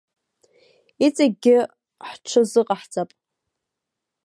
Иҵегьгьы 1.05 1.57
ҳҽазыҟаҳҵап. 2.07 3.09